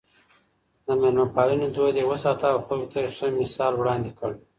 د 0.85 0.87
مېلمه 1.01 1.25
پالنې 1.35 1.67
دود 1.75 1.95
يې 1.99 2.05
وساته 2.11 2.45
او 2.53 2.59
خلکو 2.67 2.91
ته 2.91 2.97
يې 3.03 3.09
ښه 3.15 3.27
مثال 3.41 3.73
وړاندې 3.77 4.11
کړ. 4.19 4.31